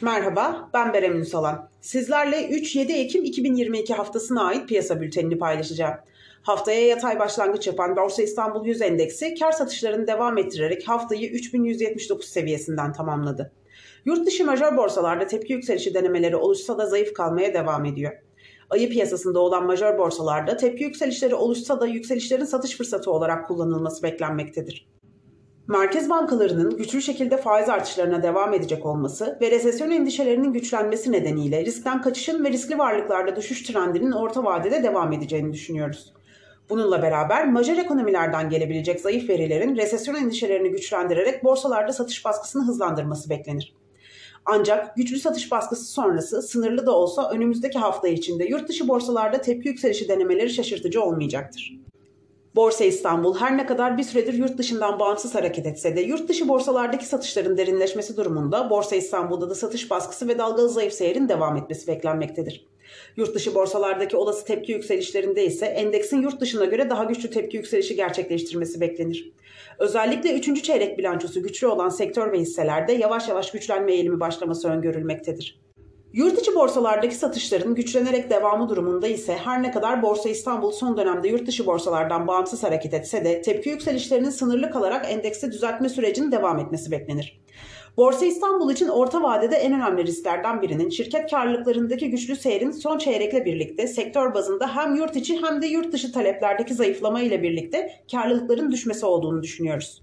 Merhaba, 0.00 0.70
ben 0.74 0.92
Berem 0.92 1.18
Ünsalan. 1.18 1.68
Sizlerle 1.80 2.36
3-7 2.36 2.92
Ekim 2.92 3.24
2022 3.24 3.94
haftasına 3.94 4.44
ait 4.44 4.68
piyasa 4.68 5.00
bültenini 5.00 5.38
paylaşacağım. 5.38 5.94
Haftaya 6.42 6.86
yatay 6.86 7.18
başlangıç 7.18 7.66
yapan 7.66 7.96
Borsa 7.96 8.22
İstanbul 8.22 8.66
100 8.66 8.82
Endeksi 8.82 9.34
kar 9.34 9.52
satışlarını 9.52 10.06
devam 10.06 10.38
ettirerek 10.38 10.88
haftayı 10.88 11.30
3179 11.30 12.28
seviyesinden 12.28 12.92
tamamladı. 12.92 13.52
Yurt 14.04 14.26
dışı 14.26 14.44
majör 14.44 14.76
borsalarda 14.76 15.26
tepki 15.26 15.52
yükselişi 15.52 15.94
denemeleri 15.94 16.36
oluşsa 16.36 16.78
da 16.78 16.86
zayıf 16.86 17.12
kalmaya 17.12 17.54
devam 17.54 17.84
ediyor. 17.84 18.12
Ayı 18.70 18.90
piyasasında 18.90 19.40
olan 19.40 19.66
majör 19.66 19.98
borsalarda 19.98 20.56
tepki 20.56 20.84
yükselişleri 20.84 21.34
oluşsa 21.34 21.80
da 21.80 21.86
yükselişlerin 21.86 22.44
satış 22.44 22.76
fırsatı 22.76 23.10
olarak 23.10 23.48
kullanılması 23.48 24.02
beklenmektedir. 24.02 24.88
Merkez 25.68 26.10
bankalarının 26.10 26.76
güçlü 26.76 27.02
şekilde 27.02 27.36
faiz 27.36 27.68
artışlarına 27.68 28.22
devam 28.22 28.54
edecek 28.54 28.86
olması 28.86 29.38
ve 29.40 29.50
resesyon 29.50 29.90
endişelerinin 29.90 30.52
güçlenmesi 30.52 31.12
nedeniyle 31.12 31.64
riskten 31.64 32.02
kaçışın 32.02 32.44
ve 32.44 32.50
riskli 32.50 32.78
varlıklarda 32.78 33.36
düşüş 33.36 33.62
trendinin 33.62 34.12
orta 34.12 34.44
vadede 34.44 34.82
devam 34.82 35.12
edeceğini 35.12 35.52
düşünüyoruz. 35.52 36.12
Bununla 36.70 37.02
beraber 37.02 37.48
majör 37.48 37.76
ekonomilerden 37.76 38.50
gelebilecek 38.50 39.00
zayıf 39.00 39.28
verilerin 39.28 39.76
resesyon 39.76 40.14
endişelerini 40.14 40.70
güçlendirerek 40.70 41.44
borsalarda 41.44 41.92
satış 41.92 42.24
baskısını 42.24 42.66
hızlandırması 42.66 43.30
beklenir. 43.30 43.74
Ancak 44.44 44.96
güçlü 44.96 45.18
satış 45.18 45.50
baskısı 45.50 45.84
sonrası 45.84 46.42
sınırlı 46.42 46.86
da 46.86 46.92
olsa 46.92 47.30
önümüzdeki 47.30 47.78
hafta 47.78 48.08
içinde 48.08 48.44
yurt 48.44 48.68
dışı 48.68 48.88
borsalarda 48.88 49.40
tepki 49.40 49.68
yükselişi 49.68 50.08
denemeleri 50.08 50.50
şaşırtıcı 50.50 51.02
olmayacaktır. 51.02 51.78
Borsa 52.58 52.84
İstanbul 52.84 53.36
her 53.36 53.56
ne 53.56 53.66
kadar 53.66 53.98
bir 53.98 54.02
süredir 54.02 54.34
yurt 54.34 54.58
dışından 54.58 54.98
bağımsız 55.00 55.34
hareket 55.34 55.66
etse 55.66 55.96
de 55.96 56.00
yurt 56.00 56.28
dışı 56.28 56.48
borsalardaki 56.48 57.06
satışların 57.06 57.56
derinleşmesi 57.58 58.16
durumunda 58.16 58.70
Borsa 58.70 58.96
İstanbul'da 58.96 59.50
da 59.50 59.54
satış 59.54 59.90
baskısı 59.90 60.28
ve 60.28 60.38
dalgalı 60.38 60.68
zayıf 60.68 60.92
seyirin 60.92 61.28
devam 61.28 61.56
etmesi 61.56 61.86
beklenmektedir. 61.86 62.66
Yurt 63.16 63.34
dışı 63.34 63.54
borsalardaki 63.54 64.16
olası 64.16 64.44
tepki 64.44 64.72
yükselişlerinde 64.72 65.44
ise 65.44 65.66
endeksin 65.66 66.22
yurt 66.22 66.40
dışına 66.40 66.64
göre 66.64 66.90
daha 66.90 67.04
güçlü 67.04 67.30
tepki 67.30 67.56
yükselişi 67.56 67.96
gerçekleştirmesi 67.96 68.80
beklenir. 68.80 69.32
Özellikle 69.78 70.32
3. 70.32 70.62
çeyrek 70.64 70.98
bilançosu 70.98 71.42
güçlü 71.42 71.66
olan 71.66 71.88
sektör 71.88 72.32
ve 72.32 72.40
hisselerde 72.40 72.92
yavaş 72.92 73.28
yavaş 73.28 73.50
güçlenme 73.50 73.92
eğilimi 73.92 74.20
başlaması 74.20 74.68
öngörülmektedir. 74.68 75.67
Yurt 76.12 76.38
içi 76.38 76.54
borsalardaki 76.54 77.14
satışların 77.14 77.74
güçlenerek 77.74 78.30
devamı 78.30 78.68
durumunda 78.68 79.06
ise 79.06 79.36
her 79.44 79.62
ne 79.62 79.70
kadar 79.70 80.02
Borsa 80.02 80.28
İstanbul 80.28 80.72
son 80.72 80.96
dönemde 80.96 81.28
yurt 81.28 81.46
dışı 81.46 81.66
borsalardan 81.66 82.26
bağımsız 82.26 82.62
hareket 82.62 82.94
etse 82.94 83.24
de 83.24 83.42
tepki 83.42 83.70
yükselişlerinin 83.70 84.30
sınırlı 84.30 84.70
kalarak 84.70 85.06
endekste 85.12 85.52
düzeltme 85.52 85.88
sürecinin 85.88 86.32
devam 86.32 86.58
etmesi 86.58 86.90
beklenir. 86.90 87.40
Borsa 87.96 88.26
İstanbul 88.26 88.72
için 88.72 88.88
orta 88.88 89.22
vadede 89.22 89.56
en 89.56 89.72
önemli 89.72 90.06
risklerden 90.06 90.62
birinin 90.62 90.90
şirket 90.90 91.30
karlılıklarındaki 91.30 92.10
güçlü 92.10 92.36
seyrin 92.36 92.70
son 92.70 92.98
çeyrekle 92.98 93.44
birlikte 93.44 93.86
sektör 93.86 94.34
bazında 94.34 94.76
hem 94.76 94.94
yurt 94.94 95.16
içi 95.16 95.42
hem 95.42 95.62
de 95.62 95.66
yurt 95.66 95.92
dışı 95.92 96.12
taleplerdeki 96.12 96.74
zayıflama 96.74 97.20
ile 97.20 97.42
birlikte 97.42 97.92
karlılıkların 98.12 98.72
düşmesi 98.72 99.06
olduğunu 99.06 99.42
düşünüyoruz. 99.42 100.02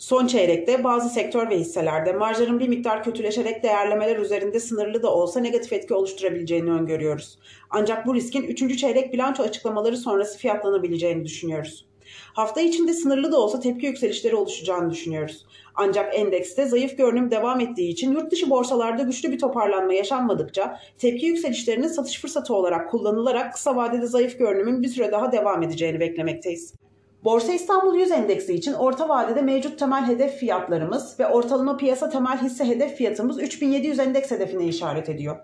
Son 0.00 0.26
çeyrekte 0.26 0.84
bazı 0.84 1.08
sektör 1.08 1.50
ve 1.50 1.58
hisselerde 1.58 2.12
marjların 2.12 2.60
bir 2.60 2.68
miktar 2.68 3.04
kötüleşerek 3.04 3.62
değerlemeler 3.62 4.16
üzerinde 4.16 4.60
sınırlı 4.60 5.02
da 5.02 5.14
olsa 5.14 5.40
negatif 5.40 5.72
etki 5.72 5.94
oluşturabileceğini 5.94 6.70
öngörüyoruz. 6.70 7.38
Ancak 7.70 8.06
bu 8.06 8.14
riskin 8.14 8.42
3. 8.42 8.78
çeyrek 8.78 9.12
bilanço 9.12 9.42
açıklamaları 9.42 9.96
sonrası 9.96 10.38
fiyatlanabileceğini 10.38 11.24
düşünüyoruz. 11.24 11.86
Hafta 12.34 12.60
içinde 12.60 12.92
sınırlı 12.92 13.32
da 13.32 13.40
olsa 13.40 13.60
tepki 13.60 13.86
yükselişleri 13.86 14.36
oluşacağını 14.36 14.90
düşünüyoruz. 14.90 15.46
Ancak 15.74 16.18
endekste 16.18 16.66
zayıf 16.66 16.98
görünüm 16.98 17.30
devam 17.30 17.60
ettiği 17.60 17.88
için 17.88 18.12
yurt 18.12 18.32
dışı 18.32 18.50
borsalarda 18.50 19.02
güçlü 19.02 19.32
bir 19.32 19.38
toparlanma 19.38 19.92
yaşanmadıkça 19.92 20.80
tepki 20.98 21.26
yükselişlerinin 21.26 21.88
satış 21.88 22.20
fırsatı 22.20 22.54
olarak 22.54 22.90
kullanılarak 22.90 23.54
kısa 23.54 23.76
vadede 23.76 24.06
zayıf 24.06 24.38
görünümün 24.38 24.82
bir 24.82 24.88
süre 24.88 25.12
daha 25.12 25.32
devam 25.32 25.62
edeceğini 25.62 26.00
beklemekteyiz. 26.00 26.79
Borsa 27.24 27.52
İstanbul 27.52 27.94
100 27.94 28.10
endeksi 28.10 28.54
için 28.54 28.72
orta 28.72 29.08
vadede 29.08 29.42
mevcut 29.42 29.78
temel 29.78 30.06
hedef 30.06 30.36
fiyatlarımız 30.36 31.20
ve 31.20 31.26
ortalama 31.26 31.76
piyasa 31.76 32.08
temel 32.08 32.42
hisse 32.42 32.64
hedef 32.64 32.94
fiyatımız 32.96 33.40
3700 33.40 33.98
endeks 33.98 34.30
hedefine 34.30 34.66
işaret 34.66 35.08
ediyor. 35.08 35.36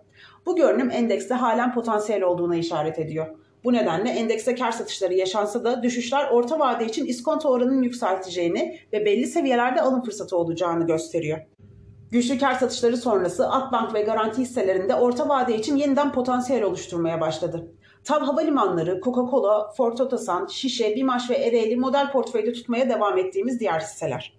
Bu 0.47 0.56
görünüm 0.56 0.91
endekste 0.91 1.34
halen 1.34 1.75
potansiyel 1.75 2.22
olduğuna 2.22 2.56
işaret 2.56 2.98
ediyor. 2.98 3.26
Bu 3.64 3.72
nedenle 3.72 4.10
endekste 4.10 4.54
kar 4.54 4.72
satışları 4.72 5.14
yaşansa 5.14 5.64
da 5.64 5.82
düşüşler 5.82 6.31
orta 6.31 6.59
vade 6.59 6.84
için 6.84 7.06
iskonto 7.06 7.48
oranının 7.48 7.82
yükselteceğini 7.82 8.78
ve 8.93 9.04
belli 9.04 9.26
seviyelerde 9.26 9.81
alım 9.81 10.03
fırsatı 10.03 10.37
olacağını 10.37 10.87
gösteriyor. 10.87 11.38
Güçlü 12.10 12.38
kar 12.38 12.54
satışları 12.54 12.97
sonrası 12.97 13.48
Akbank 13.48 13.94
ve 13.94 14.03
garanti 14.03 14.43
hisselerinde 14.43 14.94
orta 14.94 15.28
vade 15.28 15.56
için 15.56 15.76
yeniden 15.76 16.12
potansiyel 16.12 16.62
oluşturmaya 16.62 17.20
başladı. 17.20 17.69
TAV 18.06 18.22
havalimanları, 18.22 19.00
Coca-Cola, 19.00 19.75
Ford 19.77 19.99
Otosan, 19.99 20.47
Şişe, 20.47 20.97
Bimaş 20.97 21.31
ve 21.31 21.34
Ereğli 21.34 21.77
model 21.77 22.12
portföyde 22.12 22.53
tutmaya 22.53 22.89
devam 22.89 23.19
ettiğimiz 23.19 23.61
diğer 23.61 23.81
hisseler. 23.81 24.37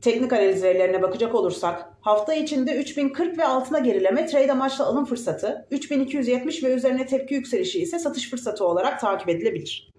Teknik 0.00 0.32
analiz 0.32 0.62
verilerine 0.62 1.02
bakacak 1.02 1.34
olursak, 1.34 1.92
hafta 2.00 2.34
içinde 2.34 2.76
3040 2.76 3.38
ve 3.38 3.44
altına 3.44 3.78
gerileme 3.78 4.26
trade 4.26 4.52
amaçlı 4.52 4.84
alım 4.84 5.04
fırsatı, 5.04 5.66
3270 5.70 6.64
ve 6.64 6.74
üzerine 6.74 7.06
tepki 7.06 7.34
yükselişi 7.34 7.82
ise 7.82 7.98
satış 7.98 8.30
fırsatı 8.30 8.64
olarak 8.64 9.00
takip 9.00 9.28
edilebilir. 9.28 9.90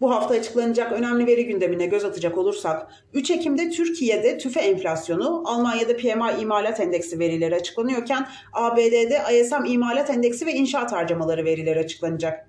Bu 0.00 0.10
hafta 0.10 0.34
açıklanacak 0.34 0.92
önemli 0.92 1.26
veri 1.26 1.46
gündemine 1.46 1.86
göz 1.86 2.04
atacak 2.04 2.38
olursak 2.38 2.86
3 3.14 3.30
Ekim'de 3.30 3.70
Türkiye'de 3.70 4.38
tüfe 4.38 4.60
enflasyonu, 4.60 5.42
Almanya'da 5.44 5.96
PMI 5.96 6.42
imalat 6.42 6.80
endeksi 6.80 7.18
verileri 7.18 7.54
açıklanıyorken 7.54 8.28
ABD'de 8.52 9.22
ISM 9.40 9.64
imalat 9.64 10.10
endeksi 10.10 10.46
ve 10.46 10.52
inşaat 10.52 10.92
harcamaları 10.92 11.44
verileri 11.44 11.78
açıklanacak. 11.78 12.48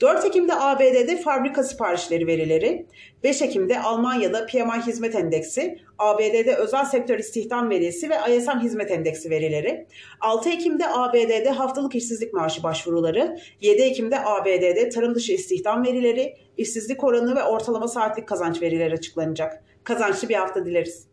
4 0.00 0.24
Ekim'de 0.24 0.54
ABD'de 0.54 1.16
fabrika 1.16 1.62
siparişleri 1.62 2.26
verileri, 2.26 2.86
5 3.24 3.42
Ekim'de 3.42 3.80
Almanya'da 3.80 4.46
PMI 4.46 4.86
hizmet 4.86 5.14
endeksi, 5.14 5.78
ABD'de 5.98 6.54
özel 6.54 6.84
sektör 6.84 7.18
istihdam 7.18 7.70
verisi 7.70 8.10
ve 8.10 8.36
ISM 8.36 8.58
hizmet 8.58 8.90
endeksi 8.90 9.30
verileri, 9.30 9.86
6 10.20 10.50
Ekim'de 10.50 10.88
ABD'de 10.88 11.50
haftalık 11.50 11.94
işsizlik 11.94 12.32
maaşı 12.32 12.62
başvuruları, 12.62 13.38
7 13.60 13.82
Ekim'de 13.82 14.24
ABD'de 14.24 14.88
tarım 14.88 15.14
dışı 15.14 15.32
istihdam 15.32 15.86
verileri, 15.86 16.34
işsizlik 16.56 17.04
oranı 17.04 17.36
ve 17.36 17.42
ortalama 17.42 17.88
saatlik 17.88 18.28
kazanç 18.28 18.62
verileri 18.62 18.94
açıklanacak. 18.94 19.64
Kazançlı 19.84 20.28
bir 20.28 20.34
hafta 20.34 20.66
dileriz. 20.66 21.06